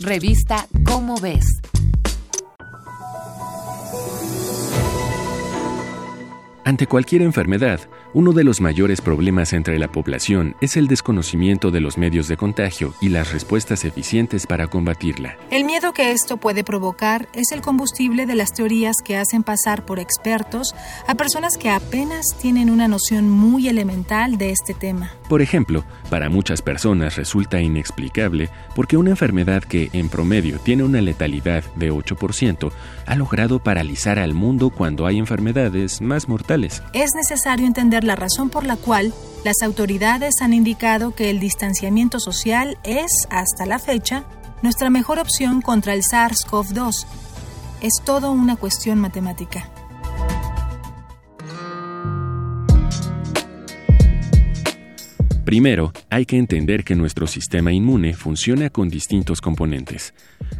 [0.00, 1.44] Revista Cómo ves.
[6.66, 7.78] Ante cualquier enfermedad,
[8.12, 12.36] uno de los mayores problemas entre la población es el desconocimiento de los medios de
[12.36, 15.36] contagio y las respuestas eficientes para combatirla.
[15.52, 19.86] El miedo que esto puede provocar es el combustible de las teorías que hacen pasar
[19.86, 20.74] por expertos
[21.06, 25.12] a personas que apenas tienen una noción muy elemental de este tema.
[25.28, 30.82] Por ejemplo, para muchas personas resulta inexplicable por qué una enfermedad que en promedio tiene
[30.82, 32.72] una letalidad de 8%
[33.06, 36.55] ha logrado paralizar al mundo cuando hay enfermedades más mortales
[36.92, 39.12] es necesario entender la razón por la cual
[39.44, 44.24] las autoridades han indicado que el distanciamiento social es, hasta la fecha,
[44.62, 47.06] nuestra mejor opción contra el SARS-CoV-2.
[47.82, 49.68] Es todo una cuestión matemática.
[55.46, 60.12] Primero, hay que entender que nuestro sistema inmune funciona con distintos componentes.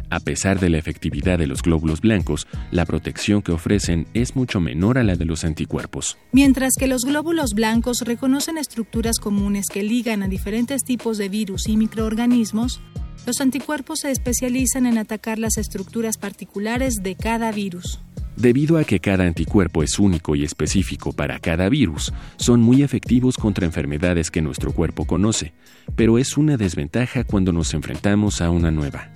[0.09, 4.61] A pesar de la efectividad de los glóbulos blancos, la protección que ofrecen es mucho
[4.61, 6.17] menor a la de los anticuerpos.
[6.31, 11.67] Mientras que los glóbulos blancos reconocen estructuras comunes que ligan a diferentes tipos de virus
[11.67, 12.79] y microorganismos,
[13.25, 17.99] los anticuerpos se especializan en atacar las estructuras particulares de cada virus.
[18.37, 23.35] Debido a que cada anticuerpo es único y específico para cada virus, son muy efectivos
[23.35, 25.53] contra enfermedades que nuestro cuerpo conoce,
[25.95, 29.09] pero es una desventaja cuando nos enfrentamos a una nueva.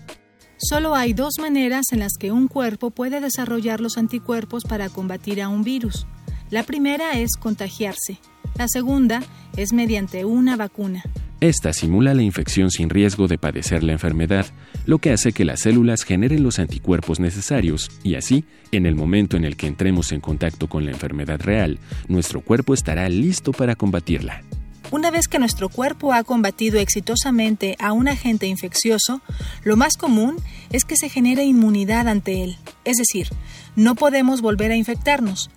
[0.58, 5.40] Solo hay dos maneras en las que un cuerpo puede desarrollar los anticuerpos para combatir
[5.40, 6.08] a un virus.
[6.50, 8.20] La primera es contagiarse.
[8.56, 9.22] La segunda
[9.56, 11.04] es mediante una vacuna.
[11.42, 14.46] Esta simula la infección sin riesgo de padecer la enfermedad,
[14.86, 19.38] lo que hace que las células generen los anticuerpos necesarios y así, en el momento
[19.38, 23.76] en el que entremos en contacto con la enfermedad real, nuestro cuerpo estará listo para
[23.76, 24.44] combatirla.
[24.92, 29.24] Una vez que nuestro cuerpo ha combatido exitosamente a un agente infeccioso,
[29.64, 30.36] lo más común
[30.72, 33.30] es que se genere inmunidad ante él, es decir,
[33.76, 35.50] no podemos volver a infectarnos.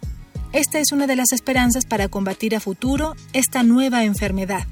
[0.54, 4.66] Esta es una de las esperanzas para combatir a futuro esta nueva enfermedad.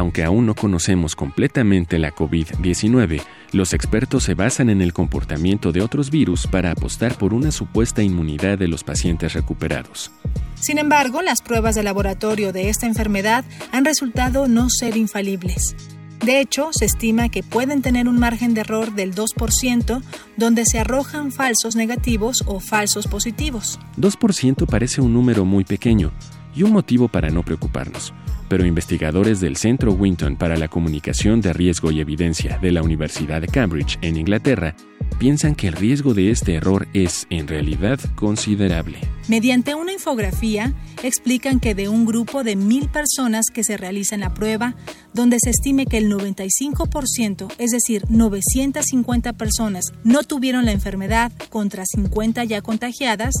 [0.00, 3.22] Aunque aún no conocemos completamente la COVID-19,
[3.52, 8.02] los expertos se basan en el comportamiento de otros virus para apostar por una supuesta
[8.02, 10.10] inmunidad de los pacientes recuperados.
[10.54, 15.76] Sin embargo, las pruebas de laboratorio de esta enfermedad han resultado no ser infalibles.
[16.24, 20.02] De hecho, se estima que pueden tener un margen de error del 2%,
[20.38, 23.78] donde se arrojan falsos negativos o falsos positivos.
[23.98, 26.10] 2% parece un número muy pequeño
[26.54, 28.14] y un motivo para no preocuparnos
[28.50, 33.40] pero investigadores del Centro Winton para la Comunicación de Riesgo y Evidencia de la Universidad
[33.40, 34.74] de Cambridge, en Inglaterra,
[35.20, 38.98] piensan que el riesgo de este error es, en realidad, considerable.
[39.28, 40.74] Mediante una infografía,
[41.04, 44.74] explican que de un grupo de mil personas que se realizan la prueba,
[45.14, 51.84] donde se estime que el 95%, es decir, 950 personas, no tuvieron la enfermedad contra
[51.86, 53.34] 50 ya contagiadas,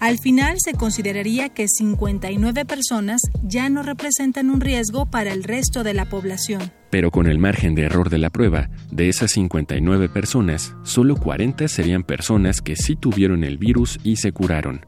[0.00, 5.82] al final se consideraría que 59 personas ya no representan un riesgo para el resto
[5.82, 6.72] de la población.
[6.90, 11.68] Pero con el margen de error de la prueba, de esas 59 personas, solo 40
[11.68, 14.86] serían personas que sí tuvieron el virus y se curaron.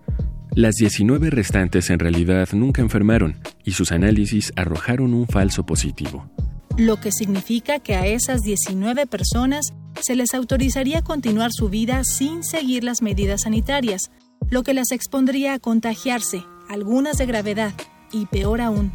[0.54, 6.28] Las 19 restantes en realidad nunca enfermaron y sus análisis arrojaron un falso positivo.
[6.76, 9.66] Lo que significa que a esas 19 personas
[10.00, 14.10] se les autorizaría continuar su vida sin seguir las medidas sanitarias,
[14.50, 17.72] lo que las expondría a contagiarse, algunas de gravedad,
[18.12, 18.92] y peor aún,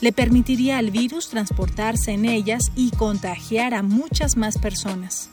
[0.00, 5.30] le permitiría al virus transportarse en ellas y contagiar a muchas más personas.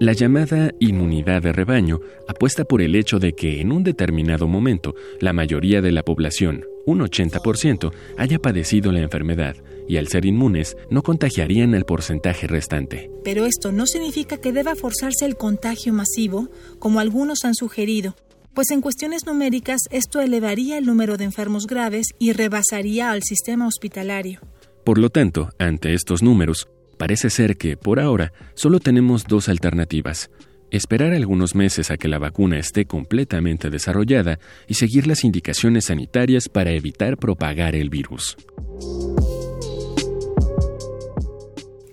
[0.00, 4.94] La llamada inmunidad de rebaño apuesta por el hecho de que en un determinado momento
[5.20, 9.56] la mayoría de la población, un 80%, haya padecido la enfermedad
[9.88, 13.10] y al ser inmunes no contagiarían el porcentaje restante.
[13.24, 18.14] Pero esto no significa que deba forzarse el contagio masivo, como algunos han sugerido,
[18.54, 23.66] pues en cuestiones numéricas esto elevaría el número de enfermos graves y rebasaría al sistema
[23.66, 24.40] hospitalario.
[24.84, 26.68] Por lo tanto, ante estos números,
[26.98, 30.30] Parece ser que, por ahora, solo tenemos dos alternativas.
[30.70, 36.48] Esperar algunos meses a que la vacuna esté completamente desarrollada y seguir las indicaciones sanitarias
[36.48, 38.36] para evitar propagar el virus.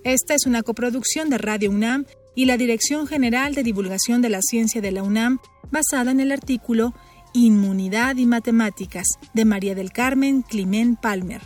[0.06, 2.06] Esta es una coproducción de Radio UNAM
[2.36, 5.40] y la Dirección General de Divulgación de la Ciencia de la UNAM,
[5.72, 6.94] basada en el artículo
[7.34, 11.42] Inmunidad y Matemáticas de María del Carmen Climén Palmer.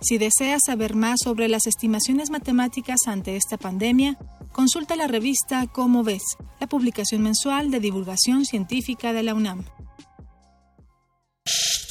[0.00, 4.16] Si deseas saber más sobre las estimaciones matemáticas ante esta pandemia,
[4.52, 6.22] consulta la revista Cómo ves,
[6.60, 9.64] la publicación mensual de divulgación científica de la UNAM.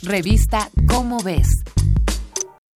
[0.01, 1.64] Revista Cómo ves